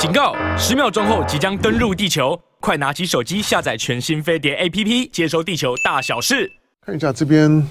[0.00, 0.34] 警告！
[0.56, 6.50] 十秒钟后即将登陆地球，快拿起手机下载全新飞碟 APP，接收地球大小事。
[6.80, 7.62] 看一下这边，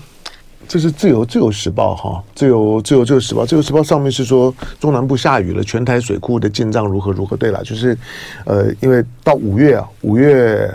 [0.67, 7.35] 这是自由自由时报哈，自由自由自由时报，自由时报上面是说中南部下雨了，全台水库的进账如何如何。
[7.35, 7.97] 对了，就是
[8.45, 10.71] 呃，因为到五月啊，五月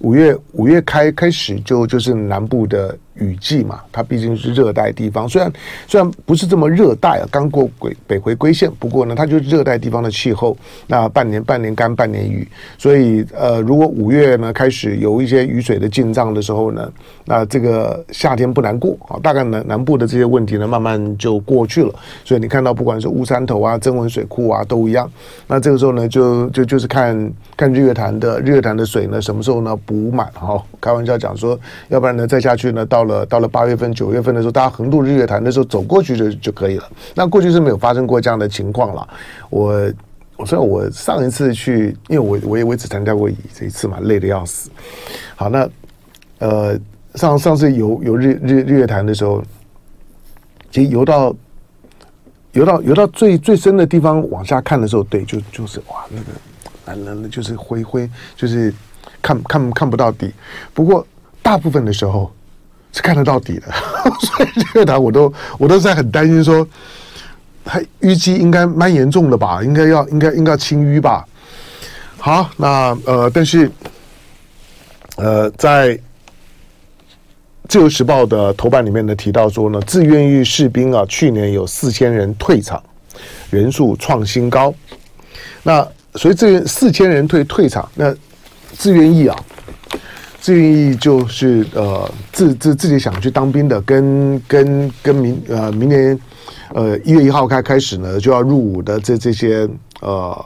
[0.00, 2.98] 五月五月开开始就就是南部的。
[3.20, 5.52] 雨季嘛，它毕竟是热带地方，虽然
[5.86, 10.56] 虽然不是这么热带啊，刚过北北回归线，不过呢，它就是热带地方的气候。
[10.86, 16.90] 那半年半年干，半年雨，所以呃，如果五月呢开始有一些雨水的进账的时候呢，
[17.26, 19.20] 那这个夏天不难过啊。
[19.22, 21.94] 大概南南部的这些问题呢，慢慢就过去了。
[22.24, 25.10] 所以你看到不管是乌山头啊、曾文水库啊，都一样。
[25.46, 30.26] 那这个时候呢，就就就是看看日月潭的日月潭的水呢，什么时候呢补满？
[30.32, 31.58] 哈，开玩笑讲说，
[31.88, 33.09] 要不然呢再下去呢，到了。
[33.10, 36.88] 呃，到了八月份、九月份的时候，大家横渡日月潭的时候，走过去就就可以了。
[37.14, 39.08] 那过去是没有发生过这样的情况了。
[39.50, 39.92] 我，
[40.36, 44.70] 我说我上一次去，因为我我也我也只参加过这一次嘛，累得要死。
[45.34, 45.68] 好，那
[46.38, 46.78] 呃，
[47.16, 49.42] 上上次游游日日日月潭的时候，
[50.70, 51.34] 其实游到
[52.52, 58.72] 游到游到最最深的地方往下看的时候，对，就就是哇，那个那那就是灰灰，就是
[59.20, 60.32] 看看看不到底。
[60.72, 61.04] 不过
[61.42, 62.30] 大部分的时候。
[62.92, 63.72] 是看得到底的，
[64.20, 66.66] 所以这个台我都我都在很担心说，
[67.64, 69.62] 他淤积应该蛮严重的吧？
[69.62, 71.24] 应该要应该应该要清淤吧？
[72.18, 73.70] 好，那呃，但是
[75.16, 75.98] 呃，在
[77.68, 82.82] 自由时报的头版里面呢，提到说呢，志愿役士兵啊，去年有四千人退场，
[83.50, 84.74] 人数创新高。
[85.62, 88.12] 那所以这四千人退退场，那
[88.76, 89.36] 志愿役啊。
[90.40, 96.18] 志愿役就是呃自自自己想去当兵的，跟跟跟明呃明年
[96.74, 99.68] 呃一月一号开开始呢就要入伍的这这些
[100.00, 100.44] 呃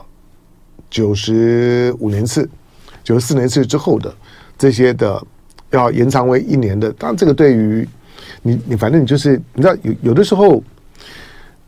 [0.89, 2.49] 九十五年次、
[3.03, 4.13] 九十四年次之后的
[4.57, 5.21] 这些的
[5.71, 7.87] 要延长为一年的，当然这个对于
[8.41, 10.63] 你你反正你就是你知道有有的时候。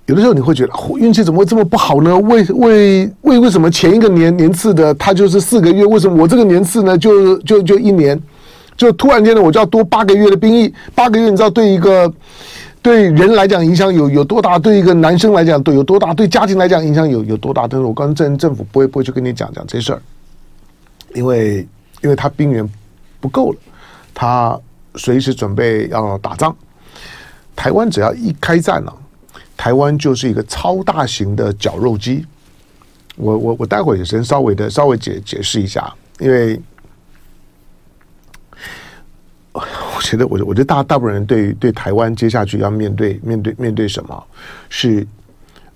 [0.07, 2.17] 有的时候你会觉得运气怎么会这么不好呢？
[2.19, 8.17] 为为为为什么前一个年年次的他就是四个月，为什么我这个年次呢就就就一年，
[8.77, 10.73] 就突然间呢我就要多八个月的兵役？
[10.95, 12.11] 八个月你知道对一个
[12.81, 14.57] 对人来讲影响有有多大？
[14.57, 16.13] 对一个男生来讲对有多大？
[16.13, 17.67] 对家庭来讲影响有有多大？
[17.67, 20.01] 但是我刚政政府不会不会去跟你讲讲这事儿，
[21.15, 21.67] 因为
[22.01, 22.65] 因为他兵源
[23.19, 23.57] 不够了，
[24.13, 24.57] 他
[24.95, 26.55] 随时准备要打仗。
[27.57, 28.93] 台湾只要一开战了。
[29.57, 32.25] 台湾就是一个超大型的绞肉机，
[33.15, 36.61] 我我我待会儿也先稍微的稍微解解释一下，因为
[39.51, 44.23] 我觉得我我觉得大大部分人对对台湾接下去要面对面对面对什么？
[44.69, 45.05] 是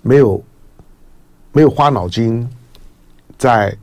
[0.03, 0.41] 没有
[1.51, 2.47] 没有花脑筋
[3.39, 3.75] 在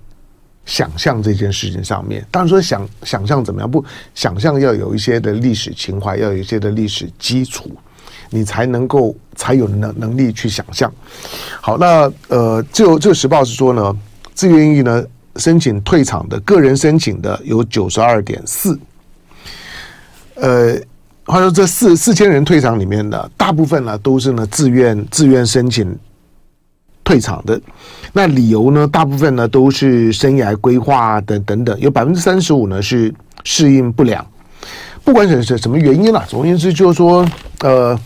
[0.65, 3.69] 想象这件事情上面，当然说想想象怎么样？
[3.69, 3.85] 不
[4.15, 7.77] 想象要有一些的历史情怀，要有一些的历史基础。
[8.31, 10.93] 你才能够才有能能力去想象。
[11.61, 13.97] 好，那呃，自由这个时报是说呢，
[14.35, 15.03] 自愿意呢
[15.37, 18.79] 申请退场的个人申请的有九十二点四。
[20.35, 20.77] 呃，
[21.27, 25.97] 话说这四四千人退场里面呢，大部分呢都是呢自愿自愿申请
[27.03, 27.61] 退场的。
[28.13, 34.25] 那理由呢，大部分呢都是生涯规划等等等，有百分之三十五呢是适应不良。
[35.05, 37.27] 不管是什么原因啦，总而言之就是说，
[37.61, 37.99] 呃。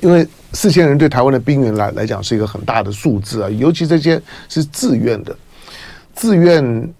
[0.00, 5.36] 因为四千人对台湾的兵员来来讲是一个很大的数字啊，尤其这些是自愿的，
[6.14, 6.94] 自愿，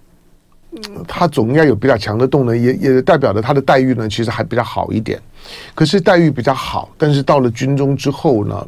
[1.07, 5.19] 他总应该有比较强的动能，也也代表着他的待遇呢，其实还比较好一点。
[5.73, 8.67] 可是待遇比较好，但是到了军中之后呢，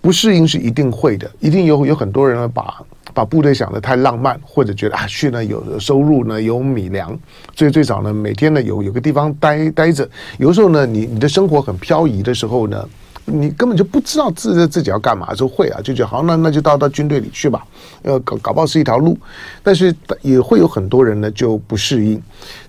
[0.00, 2.82] 不适应是一定会的，一定有有很多人呢把
[3.12, 7.16] 把部队想得太浪漫，或者觉得啊去呢有收入呢有米粮，
[7.52, 12.88] 最最少呢每天呢有有个地方待待着，有时候呢你你的生活很漂移的时候呢。
[13.26, 17.64] 你根本就不知道自自己要干嘛，就会啊，就觉得好，那那就到到军队里去吧，
[18.02, 19.16] 呃，搞搞不好是一条路，
[19.62, 22.20] 但是也会有很多人呢就不适应。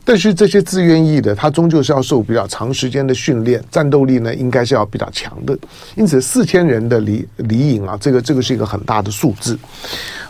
[0.05, 5.57] 但是这些自愿役的，他终究是要受比较长时间的训练，战斗力呢应该是要比较强的。
[5.95, 9.59] 因此，四千人的离离营啊，这个这个是一个很大的数字。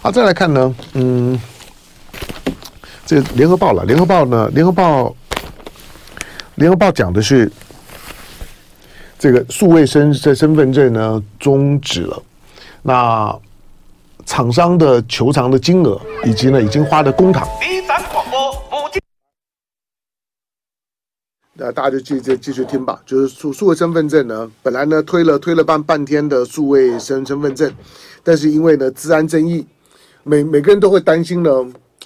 [0.01, 1.39] 好，再来看呢，嗯，
[3.06, 5.16] 这联合报了，联合报呢，联合报，
[6.56, 7.51] 联合报讲的是。
[9.25, 12.22] 这个数位身这身份证呢终止了，
[12.83, 13.36] 那
[14.24, 17.44] 厂商的求偿的金额以及呢已经花的公帑，
[21.54, 23.01] 那大家就继续继续听吧。
[23.04, 27.74] 就是数数位身份证呢，本来呢推了推了半半天的数位身身份证，
[28.22, 29.66] 但是因为呢治安争议，
[30.22, 31.50] 每每个人都会担心呢，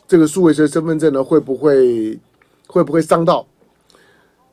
[0.07, 2.17] 这个数位身身份证呢会不会
[2.65, 3.45] 会不会伤到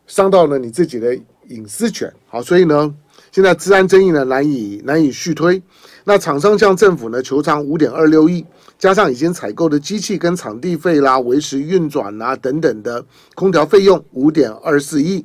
[0.09, 1.17] 伤到了你自己的
[1.49, 2.13] 隐私权？
[2.29, 2.95] 好，所以呢，
[3.33, 5.63] 现在治安争议呢难以难以续推。
[6.05, 8.45] 那厂商向政府呢求偿五点二六亿，
[8.79, 13.05] 加上已经采购的机器跟场地费啦、维持运转啊等等的
[13.35, 15.25] 空调费用五点二四亿。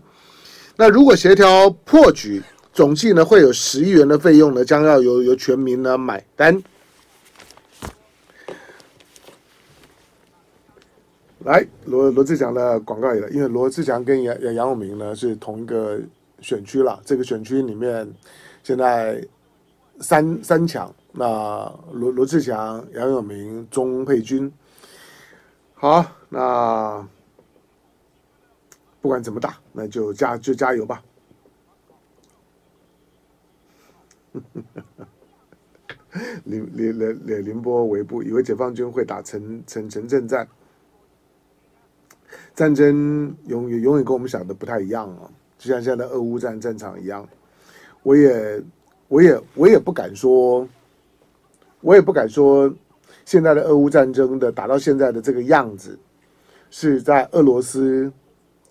[0.77, 2.41] 那如果协调破局，
[2.73, 6.61] 总计呢会有十亿元的费用呢，将要由由全民呢买单。
[11.43, 15.99] 来，罗罗志祥的广告也来，因为罗志祥跟杨杨永明呢是同一个
[16.39, 18.11] 选区了，这个选区里面
[18.63, 19.25] 现在。
[19.99, 24.51] 三三强，那罗罗志祥、杨永明、钟佩君，
[25.75, 27.07] 好，那
[28.99, 31.03] 不管怎么打，那就加就加油吧。
[36.45, 40.47] 林林林林林波微步，以为解放军会打城城城镇战，
[42.55, 47.27] 战争永远永远跟我们想的不太一样啊，就像现在的俄乌战战场一样，
[48.03, 48.61] 我也。
[49.11, 50.65] 我也我也不敢说，
[51.81, 52.73] 我也不敢说，
[53.25, 55.99] 现在的俄乌战争的打到现在的这个样子，
[56.69, 58.09] 是在俄罗斯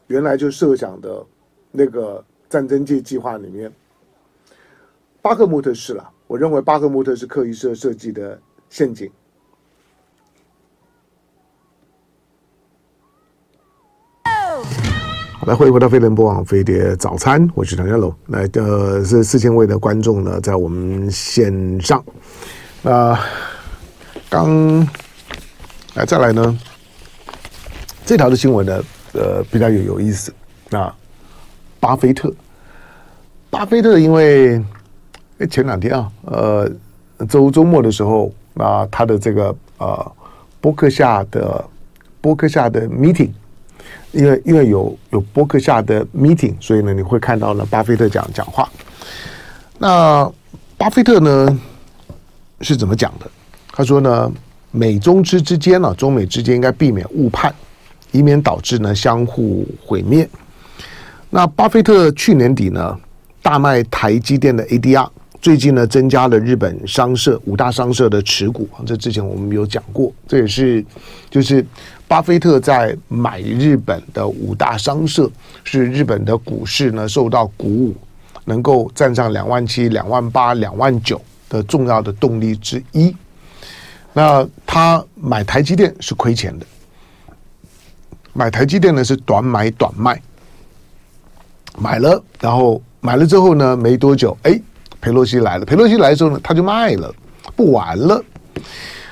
[0.06, 1.22] 原来就设想的
[1.70, 3.70] 那个战争计计划里面。
[5.20, 8.40] 巴赫穆特是了，我认为巴赫穆特是刻意设设计的
[8.70, 9.10] 陷阱。
[15.50, 18.14] 来，欢迎回到飞碟联播网飞碟早餐，我是唐家龙。
[18.28, 21.98] 来，呃，是四千位的观众呢，在我们线上。
[22.84, 23.18] 啊、呃，
[24.28, 24.88] 刚
[25.94, 26.56] 来再来呢，
[28.06, 28.80] 这条的新闻呢，
[29.12, 30.32] 呃，比较有有意思。
[30.70, 30.94] 啊，
[31.80, 32.32] 巴菲特，
[33.50, 34.62] 巴菲特因为
[35.50, 36.70] 前两天啊，呃，
[37.28, 40.12] 周周末的时候啊，他的这个呃，
[40.60, 41.64] 波克夏的
[42.20, 43.30] 波克夏的 meeting。
[44.12, 48.68] 因为因为有有波克夏的 meeting，所以呢，你会看到呢，巴菲特讲讲话。
[49.78, 50.30] 那
[50.76, 51.60] 巴菲特呢
[52.60, 53.30] 是怎么讲的？
[53.72, 54.30] 他说呢，
[54.70, 57.54] 美中之之间呢，中美之间应该避免误判，
[58.12, 60.28] 以免导致呢相互毁灭。
[61.30, 62.98] 那巴菲特去年底呢
[63.40, 65.08] 大卖台积电的 ADR，
[65.40, 70.84] 最近呢增加了日本商社五大商社的持股，这之前我们有讲过，这也是
[71.30, 71.64] 就是。
[72.10, 75.30] 巴菲特在买日本的五大商社，
[75.62, 77.94] 是日本的股市呢受到鼓舞，
[78.46, 83.14] 能够站上两万七、两万八、两万九的重要的动力之一。
[84.12, 86.66] 那他买台积电是亏钱的，
[88.32, 90.20] 买台积电呢是短买短卖，
[91.78, 94.60] 买了，然后买了之后呢没多久，哎，
[95.00, 97.12] 裴洛西来了，裴洛西来的时候呢他就卖了，
[97.56, 98.22] 不玩了。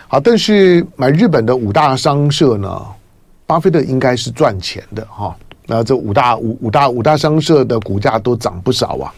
[0.07, 2.83] 好，但是买日本的五大商社呢，
[3.47, 5.37] 巴菲特应该是赚钱的哈。
[5.67, 9.13] 那这五大五五大五大商社的股价都涨不少啊。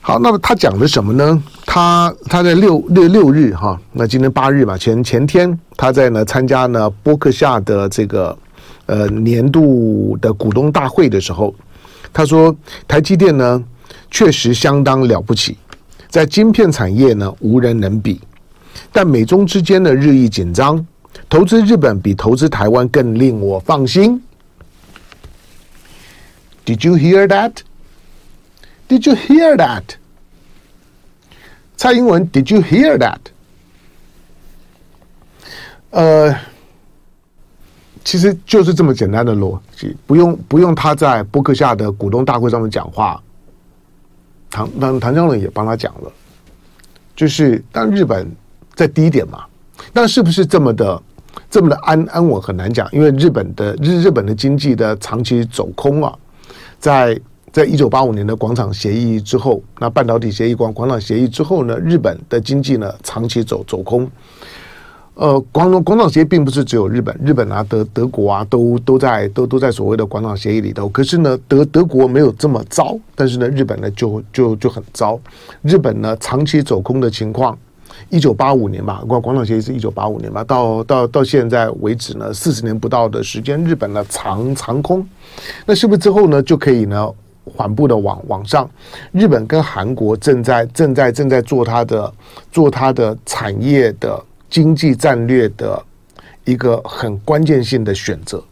[0.00, 1.42] 好，那么他讲的什么呢？
[1.66, 8.36] 他他在六六六日哈，那今天八日嘛，前前天他在呢参加呢波克夏的这个
[8.86, 11.54] 呃年度的股东大会的时候，
[12.12, 12.52] 他说
[12.88, 13.62] 台积电呢
[14.10, 15.56] 确实相当了不起，
[16.08, 18.20] 在晶片产业呢无人能比。
[18.92, 20.84] 但美中之间的日益紧张，
[21.28, 24.22] 投资日本比投资台湾更令我放心。
[26.64, 27.52] Did you hear that?
[28.88, 29.82] Did you hear that?
[31.76, 33.18] 蔡英文，Did you hear that?
[35.90, 36.34] 呃，
[38.04, 43.20] 其实就是这么简单的逻辑，不用不用他在波克夏的股东大会上面讲话，
[44.50, 46.12] 唐唐唐湘龙也帮他讲了，
[47.16, 48.26] 就是当日本。
[48.72, 49.44] 再低点嘛，
[49.92, 51.02] 那是不是这么的
[51.50, 56.16] 这么的安安稳很难讲，因为日本的日日本的经济的长期走空啊，
[56.78, 57.20] 在
[57.52, 64.10] 在一九八五年的广场协议之后，那半导体协议广广场协议之后呢，日本的经济呢长期走走空。
[65.20, 70.88] 呃，广广广场协议并不是只有日本，日本啊德德国啊都都在都都在所谓的广场协议里头。
[70.88, 75.20] 可是呢，德德国没有这么糟，但是呢，日本呢就就就很糟。
[75.60, 77.56] 日本呢长期走空的情况。
[78.08, 85.06] 一九八五年吧，广广场协议是一九八五年吧，到到到现在为止呢，四十年不到的时间，日本呢长长空，
[85.66, 87.06] 那是不是之后呢就可以呢
[87.44, 88.66] 缓步的往往上？
[89.12, 92.10] 日本跟韩国正在正在正在做它的
[92.50, 94.18] 做它的产业的
[94.50, 95.82] 经济战略的
[96.44, 98.42] 一个很关键性的选择，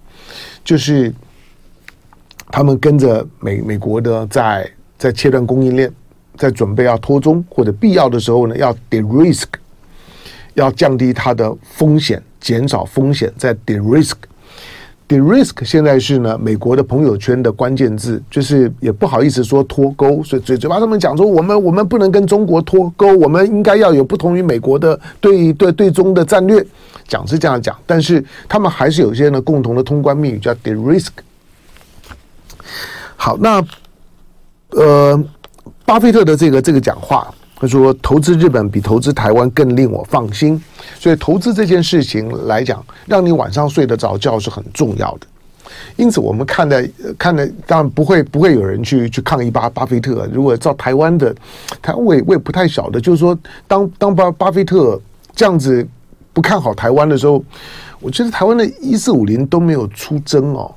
[0.64, 1.12] 就是
[2.50, 5.92] 他们跟着美美国的在在切断供应链。
[6.36, 9.46] 在准备要脱中或者必要的时候呢，要 de-risk，
[10.54, 14.14] 要降低它的风险，减少风险，在 de-risk。
[15.08, 26.62] The risk 现在是呢美国的朋友圈的关键字，就是也不好意思说脱钩，所以嘴嘴巴上面讲说我们我们不能跟中国脱钩，我们应该要有不同于美国的对对对中的战略，
[27.06, 31.08] 讲是这样讲，但是他们还是有一些呢共同的通关密语叫 The risk。
[33.16, 33.64] 好，那
[34.72, 35.24] 呃，
[35.86, 37.34] 巴菲特的这个这个讲话。
[37.60, 40.62] 他说：“投资日本比投资台湾更令我放心，
[41.00, 45.26] 所以投资这件事情来讲，让你晚上睡得着觉是很重要的。
[45.96, 46.88] 因此，我们看的
[47.18, 50.28] 看的当然不会不会有人去去抗议巴巴菲特。
[50.32, 51.34] 如果照台湾的，
[51.82, 53.36] 台湾我也我也不太晓得，就是说
[53.66, 55.00] 当当巴巴菲特
[55.34, 55.84] 这样子
[56.32, 57.42] 不看好台湾的时候，
[57.98, 60.72] 我觉得台湾的一四五零都没有出征哦，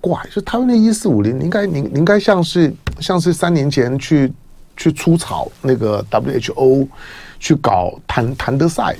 [0.00, 4.32] 怪，就台湾的一四五零，应该你应该像是像是三年前去。”
[4.80, 6.88] 去出草那个 WHO
[7.38, 8.96] 去搞谭谭德赛，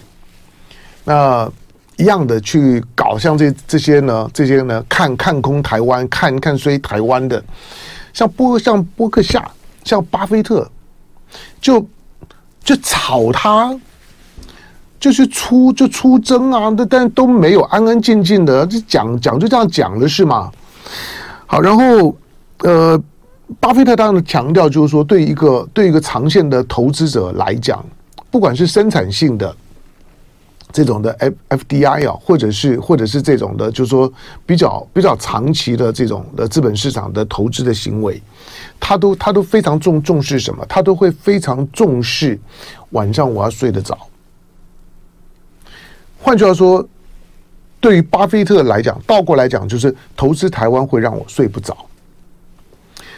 [1.05, 1.51] 那
[1.97, 7.43] 一样的去搞像这这些呢，这些呢看看空台湾，看看衰台湾的，
[8.13, 9.51] 像波像波克夏，
[9.83, 10.71] 像巴菲特，
[11.63, 11.81] 就
[12.63, 13.75] 就炒他，
[15.01, 20.53] 就是出就出征啊，但但都没有安安静静的，就讲讲就这样讲的是吗？
[21.47, 22.15] 好，然后
[22.65, 23.03] 呃。
[23.59, 27.85] 巴菲特当然强调，就是说，对一个对一个长线的投资者来讲，
[28.31, 29.55] 不管是生产性的
[30.73, 34.11] 这种的 F F D I 啊，或者是或者是这种的，就是说
[34.47, 38.23] 比较比较长期的这种的资本市场的投资的行为，
[38.79, 40.65] 他都他都非常重重视什么？
[40.69, 42.39] 他都会非常重视
[42.91, 43.99] 晚上我要睡得着。
[46.23, 46.87] 换句话说，
[47.81, 51.77] 对于巴菲特来讲，倒过来讲，就是投资台湾会让我睡不着。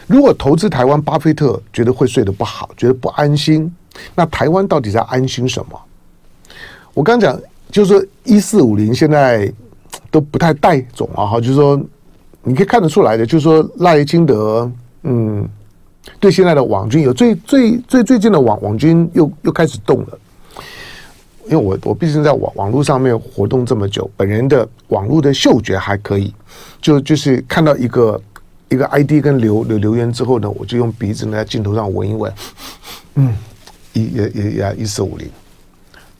[0.05, 3.73] 如果投资台湾，巴菲特觉得会睡得不好，觉得不安心，
[4.13, 5.79] 那台湾到底在安心什么？
[6.93, 7.39] 我刚讲
[7.71, 9.51] 就是说，一四五零现在
[10.11, 11.79] 都不太带种啊，哈，就是说
[12.43, 14.69] 你可以看得出来的，就是说赖清德，
[15.03, 15.47] 嗯，
[16.19, 20.19] 对现在的网军有最最最最近的网网军又又开始动了，
[21.45, 26.33] 因为我我毕竟在网网络上面活动这么久，本人的网络的嗅觉还可以，
[26.81, 28.21] 就就是看到一个。
[28.73, 32.33] 一个 ID 跟留留留言之后呢，我就用鼻子呢在镜头上闻一闻，
[33.13, 33.31] 嗯，
[33.93, 35.29] 一也也也一四五零，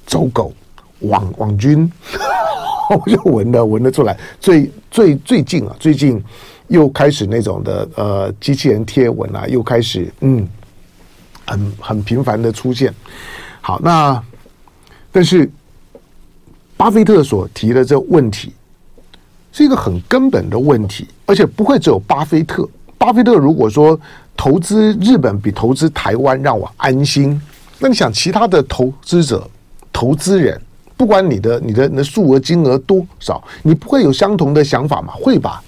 [0.06, 0.54] 走狗
[1.00, 1.92] 网网军，
[2.94, 4.16] 我就闻的闻得出来。
[4.40, 6.24] 最最最近啊，最近
[6.68, 10.48] 又开始那种的呃机器人贴文啊，又开始嗯，
[11.48, 12.94] 很很频繁的出现。
[13.62, 14.24] 好，那
[15.12, 15.50] 但是
[16.78, 18.54] 巴菲特所提的这问题。
[19.54, 22.68] 是一个很根本的问题，而且不会只有巴菲特。
[22.98, 23.98] 巴菲特如果说
[24.36, 27.40] 投资日本比投资台湾让我安心，
[27.78, 29.48] 那你想其他的投资者、
[29.92, 30.60] 投资人，
[30.98, 35.14] 不管你的、你的、你的数额金额多少，你不会有相同的想法吗？
[35.16, 35.62] 会吧？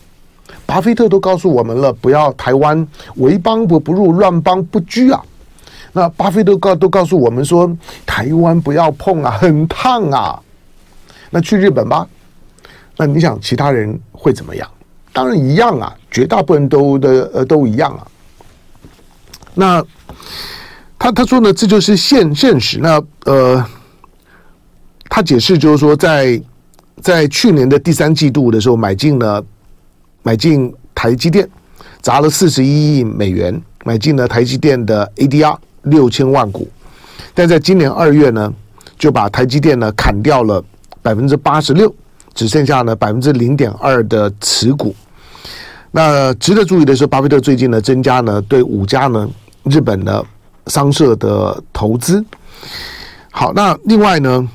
[0.66, 2.88] 巴菲特都告诉我们了，不要台湾
[3.18, 5.22] 为邦不不入，乱邦不居啊。
[5.94, 7.72] 那巴菲特告都告诉我们说，
[8.04, 10.42] 台湾不要碰啊，很烫啊。
[11.30, 12.08] 那去日本吧。
[12.98, 14.70] 那你想其他人会怎么样？
[15.12, 18.08] 当然一样啊，绝大部分都的呃都一样啊。
[19.54, 19.86] 那
[21.00, 22.80] 他他说呢，这就是现现实。
[22.80, 23.66] 那呃，
[25.10, 26.42] 他解释就是说在，
[27.02, 29.42] 在去年的第三季度的时候买进了
[30.24, 31.48] 买进台积电，
[32.02, 36.68] 砸了四十一亿美元买进了台积电的 ADR 六千万股，
[37.34, 38.54] 但在今年二月呢，
[38.98, 40.62] 就把台积电呢砍掉了
[41.02, 41.94] 百分之八十六。
[42.36, 44.94] 只剩下呢百分之零点二的持股。
[45.90, 49.28] 那值得注意的是，巴菲特最近呢增加呢对五家呢
[49.64, 50.24] 日本的
[50.68, 52.24] 商社的投资。
[53.32, 54.50] 好，那另外呢，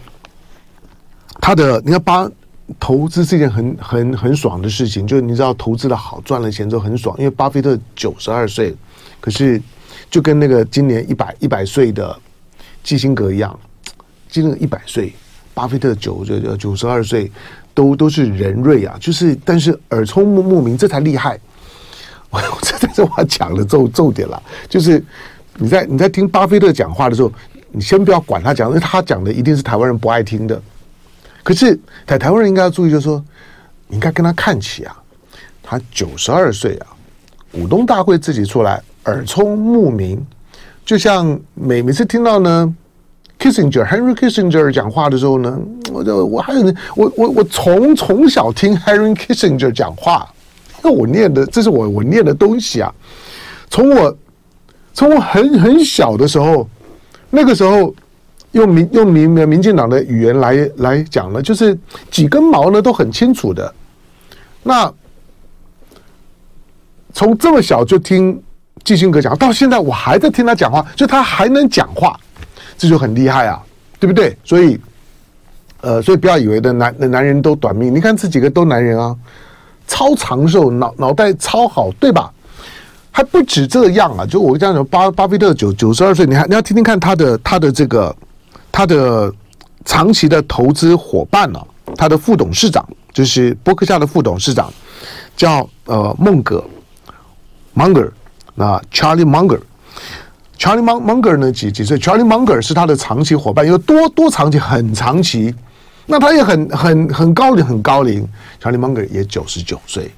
[1.41, 2.31] 他的你看巴
[2.79, 8.77] 投资是一件很很很爽的事情，就是你知道投资的好赚了钱之后很爽，因为巴菲特九十二岁，
[9.19, 9.61] 可是
[10.11, 12.15] 就跟那个今年一百一百岁的
[12.83, 13.59] 基辛格一样，
[14.29, 15.13] 今年一百岁，
[15.55, 17.33] 巴菲特九九九十二岁。
[17.81, 21.41] 都都是人瑞啊，就是但是耳聪目目明，这才厉害。
[22.29, 25.03] 我这在这话讲的重重点了，就是
[25.57, 27.33] 你在你在听巴菲特讲话的时候，
[27.73, 30.61] 你先不要管他讲，因为他讲的一定是台湾人不爱听的。
[31.43, 31.75] 可是
[32.07, 33.25] 台台湾人应该要注意，就是说
[33.89, 34.95] 你应该跟他看齐啊。
[35.63, 36.87] 他九十二岁啊，
[37.51, 40.23] 股东大会自己出来，耳聪目明，
[40.85, 42.75] 就像每每次听到呢。
[43.41, 45.59] Kissinger Henry Kissinger 讲话的时候呢，
[45.91, 50.29] 我就我还有我我我从从小听 Henry Kissinger 讲话，
[50.85, 52.95] 因为我念的这是我我念的东西啊。
[53.71, 54.17] 从我
[54.93, 56.69] 从我很很小的时候，
[57.31, 57.95] 那个时候
[58.53, 61.79] 用民用民民进党的语言来来讲呢，就是
[62.11, 63.73] 几根毛呢都很清楚的。
[64.63, 64.93] 那
[67.15, 68.43] 从这么小就听
[68.85, 72.19] 基辛格讲，到现在我还在听他讲话，就他还能讲话，
[72.81, 73.61] 这就很厉害啊，
[73.99, 74.35] 对不对？
[74.43, 74.81] 所以，
[75.83, 79.15] 呃，所以不要以为的男的男人都短命，你看这几个都男人啊，
[79.87, 82.33] 超长寿，脑脑袋超好，对吧？
[83.11, 88.17] 还不止这样啊，就我这样讲，巴巴菲特九九十二岁，你还你要听听看他的他的这个
[88.73, 89.31] 他的
[89.85, 92.83] 长期的投资伙伴呢、啊，他的副董事长
[93.13, 94.73] 就是伯克夏的副董事长，
[95.37, 96.65] 叫呃孟格。
[97.73, 98.11] Munger，
[98.57, 99.61] 那 Charlie Munger
[100.61, 104.59] Munger，Charlie Munger 呢几几岁？Charlie Munger 是他的长期伙伴，有多多长期？
[104.59, 105.55] 很长期。
[106.07, 108.27] 那他也很很很高龄，很高龄。
[108.63, 110.11] Charlie Munger 也九十九岁。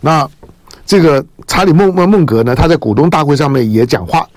[0.00, 0.28] 那
[0.84, 2.54] 这个查理孟孟孟格呢？
[2.54, 4.28] 他在股东大会上面也讲话，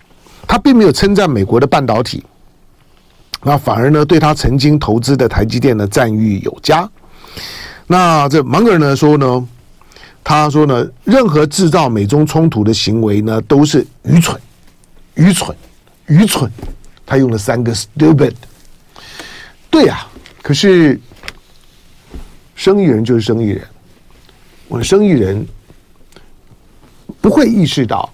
[0.48, 2.24] 他并没有称赞美国的半导体，
[3.44, 6.90] 那反而呢对他曾经投资的台积电呢赞誉有加。
[7.88, 9.48] 那这 Munger 呢说呢？
[10.24, 14.38] 他说呢，任何制造美中冲突的行为呢，都是愚蠢、
[15.18, 15.56] 愚蠢、
[16.08, 16.50] 愚蠢。
[17.06, 18.34] 他用了三个 stupid。
[19.70, 20.08] 对呀，
[20.42, 21.00] 可是
[22.56, 23.68] 生意人就是生意人，
[24.68, 25.46] 我的生意人
[27.22, 28.12] 不会意识到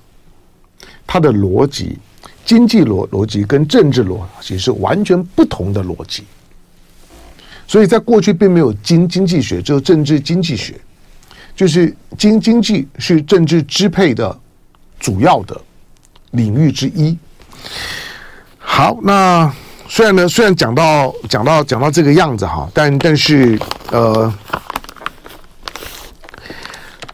[1.07, 1.97] 他的逻辑、
[2.45, 6.23] 经济逻逻辑跟政治逻辑是完全不同的逻辑。
[7.67, 10.79] 所以在过去并没有经经济学，只有政治经济学。
[11.55, 14.39] 就是经经济是政治支配的
[14.99, 15.59] 主要的
[16.33, 17.17] 领域之一。
[18.59, 19.51] 好，那
[19.87, 23.57] 虽然呢，虽然讲到讲到讲到这个样子哈，但但是
[23.89, 24.31] 呃，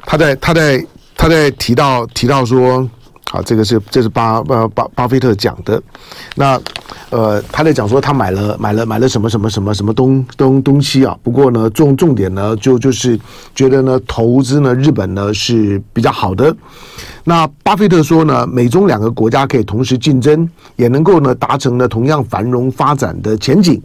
[0.05, 0.85] 他在他在
[1.15, 2.89] 他在提到提到说。
[3.31, 5.79] 好，这个是这是巴巴巴巴菲特讲的。
[6.35, 6.59] 那
[7.11, 11.15] 呃，他在讲说他买了买了买了什么什么什么什么东东东西啊。
[11.21, 13.19] 不过呢，重重点呢，就就是
[13.53, 16.55] 觉得呢，投资呢，日本呢是比较好的。
[17.23, 23.79] 那巴菲特说呢，美中两个国家可以同时竞争，也能够呢达成了同样繁荣发展的前景。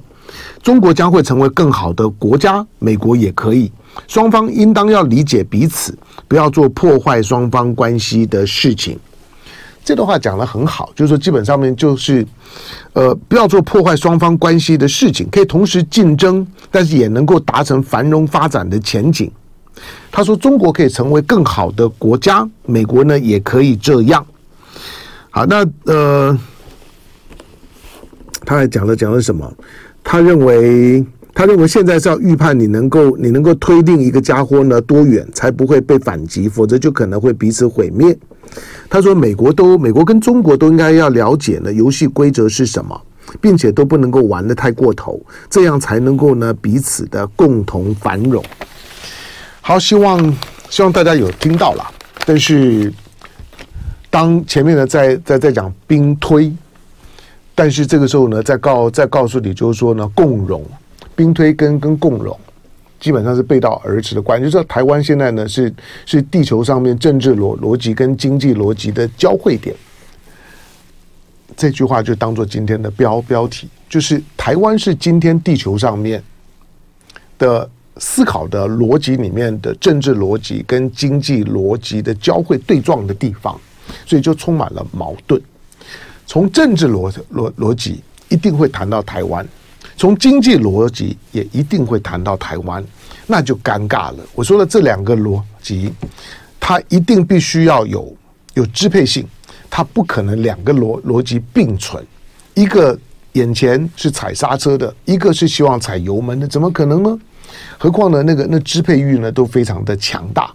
[0.62, 3.70] 中国将会成为更好的国家，美国也可以。
[4.08, 5.94] 双方应当要理解彼此，
[6.26, 8.98] 不要做破坏双方关系的事情。
[9.84, 12.26] 这段话讲得很好，就是说基本上面就是，
[12.94, 19.30] 呃，不要做破坏双方关系的事情，可以同时竞争，但是也能够达成繁荣发展的前景。
[20.10, 24.24] 他说，中国可以成为更好的国家，美国呢也可以这样。
[25.28, 26.38] 好，那呃，
[28.46, 29.52] 他还讲了讲了什么？
[30.02, 38.16] 他认为，他认为现在是要预判你能够你能够推定一个家伙呢多远才不会被反击，否则就可能会彼此毁灭。
[38.88, 43.00] 他说：“美国都，美国跟中国都应该要了解呢，游戏规则是什么，
[43.40, 48.44] 并且都不能够玩得太过头，这样才能够呢彼此的共同繁荣。”
[49.60, 50.36] 好，希望
[50.70, 51.84] 希望大家有听到了。
[52.26, 52.92] 但是
[54.10, 56.52] 当前面呢在在在讲兵推，
[57.54, 60.64] 但是这个时候呢再告再告诉你，就是说呢共荣，
[61.16, 62.38] 兵推跟跟共荣。
[63.00, 65.72] 基本上是背道而驰的关系，就是台湾现在呢是
[66.06, 69.74] 是地球上面政治逻逻辑跟经济逻辑的交汇点。
[71.56, 76.22] 这句话就当做今天的标标题，就是台湾是今天地球上面
[77.38, 83.60] 的思考的逻辑里面的政治逻辑跟经济逻辑的交汇对撞的地方，
[84.04, 85.40] 所以就充满了矛盾。
[86.26, 89.46] 从政治逻逻逻辑一定会谈到台湾。
[89.96, 92.84] 从经济逻辑也一定会谈到台湾，
[93.26, 94.18] 那就尴尬了。
[94.34, 95.92] 我说的这两个逻辑，
[96.58, 98.14] 它一定必须要有
[98.54, 99.26] 有支配性，
[99.70, 102.04] 它不可能两个逻逻辑并存。
[102.54, 102.98] 一个
[103.32, 107.18] 眼前是踩刹车的，一个是希望踩油门的，怎么可能呢？
[107.78, 110.52] 何况呢，那个那支配欲呢都非常的强大。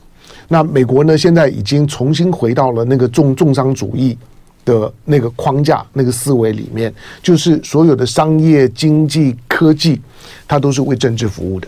[0.47, 4.17] 那美国呢，现在已经重新回到了那个重重商主义。
[4.65, 10.00] 的那个框架、那个思维里面，就是所有的商业、经济、科技，
[10.48, 11.67] 它都是为政治服务的，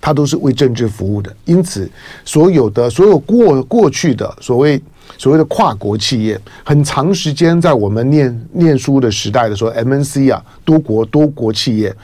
[0.00, 1.34] 它都是为政治服务的。
[1.44, 1.90] 因此，
[2.24, 4.80] 所有的所有过过去的所谓
[5.16, 11.94] 所谓的跨国企业，很长时间在我们念念书的时代的时候，MNC 啊，多国多国企业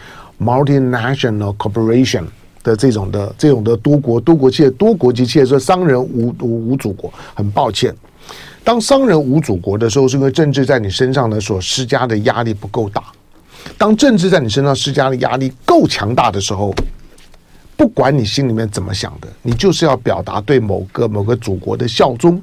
[0.40, 2.24] ，multinational corporation
[2.62, 7.94] 的这种的这种的多国多国企业、多国籍企业，说商人无无无祖国，很抱歉。
[8.64, 13.02] 当商人无祖国的时候，是因为政治在你身上呢所施加的压力不够大。
[13.76, 16.74] 当政治在你身上施加的压力够强大的时候，
[17.76, 22.40] 不管你心里面怎么想的，你就是要表达对某个某个祖国的效忠。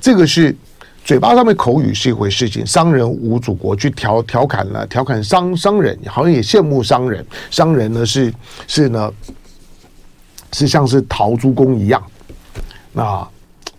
[0.00, 0.54] 这个是
[1.04, 8.32] 嘴巴上面口语是一回事情，商人无祖国，去调调侃了，调侃商商人，好像也羡慕商人，商人呢是
[8.66, 9.12] 是呢
[10.52, 12.02] 是像是陶朱公一样，
[12.92, 13.26] 那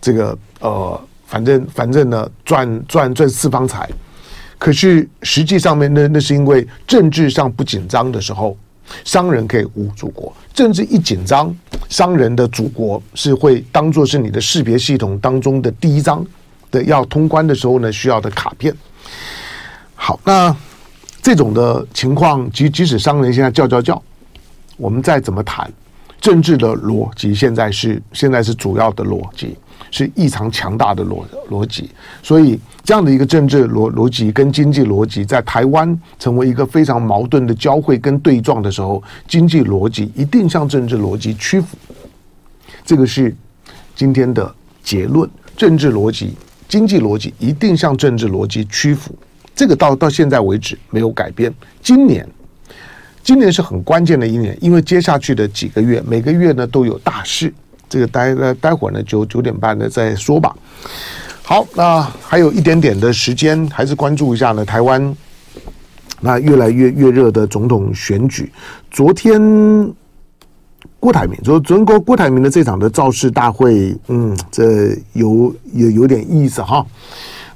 [0.00, 1.00] 这个呃，
[1.34, 3.90] 反正反正呢赚赚赚四方财，
[4.56, 8.56] 可是实际上面呢，那是因为政治上不紧张的时候，
[9.02, 11.52] 商人可以无祖国，政治一紧张，
[11.88, 16.24] 商人的祖国是会当做是你的识别系统当中的第一张。
[16.70, 18.72] 的要通关的时候呢，需要的卡片。
[19.96, 20.54] 好，那
[21.20, 24.00] 这种的情况，即即使商人现在叫叫叫，
[24.76, 25.68] 我们再怎么谈
[26.20, 29.56] 政治的逻辑，现在是现在是主要的逻辑，
[29.90, 31.90] 是异常强大的逻逻辑。
[32.22, 41.76] 所以这样的一个政治逻逻辑跟经济逻辑，在台湾成为一个非常矛盾的交汇跟对撞的时候，经济逻辑一定向政治逻辑屈服。
[42.84, 43.34] 这个是
[43.94, 46.34] 今天的结论，政治逻辑。
[46.66, 49.14] 经济逻辑一定向政治逻辑屈服，
[49.54, 51.52] 这个到到现在为止没有改变。
[51.80, 52.26] 今年，
[53.22, 57.52] 今年是很关键的一年，因为接下去的几个月，每个月呢都有大事。
[57.88, 60.54] 这个待呃待会儿呢九九点半呢再说吧。
[61.42, 65.16] 好，那还有一点点的时间，还是关注一下呢台湾
[66.20, 68.52] 那越来越越热的总统选举。
[68.90, 69.92] 昨天。
[71.00, 76.84] 郭台铭昨：“昨天郭郭台铭的这场的造势大会，嗯，这有有有点意思哈。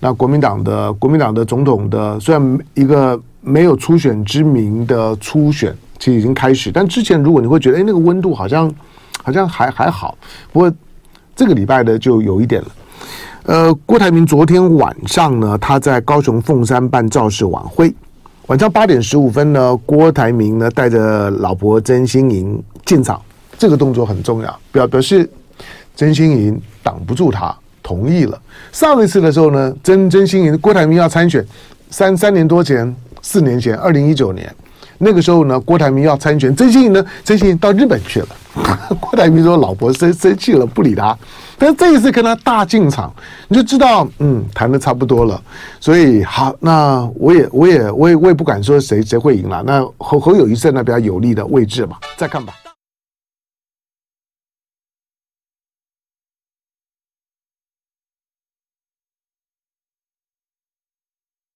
[0.00, 8.70] 那国民党的国民党的总统的，虽然一个没有初选之名的初选，其实已经开始，但之前如果你会觉得，哎，那个温度好像
[9.28, 10.16] 好像还还好。
[10.50, 10.72] 不过
[11.36, 12.68] 这个礼拜的就有一点了。
[13.42, 17.94] 呃，郭台铭昨天晚上呢，他在高雄凤山办造势晚会，
[18.46, 23.20] 晚上八点十五分呢，郭台铭呢带着老婆曾心莹进场。”
[23.58, 25.28] 这个动作很重要，表表示
[25.94, 28.40] 曾心莹挡不住他，同意了。
[28.72, 31.44] 上一次的时候呢，曾曾心莹郭台铭要参选，
[31.90, 34.50] 三三年多前，四年前，二零一九年
[34.96, 38.28] 那个时候呢，郭台铭要参选，曾心莹呢，曾心莹到日本去了。
[39.00, 41.16] 郭台铭说老婆生生气了，不理他。
[41.58, 43.12] 但这一次跟他大进场，
[43.48, 45.40] 你就知道，嗯，谈的差不多了。
[45.80, 49.62] 所以好，那我也我也我也我也不敢说谁谁会赢了。
[49.66, 52.52] 那侯侯友谊在那比较有利的位置嘛，再看吧。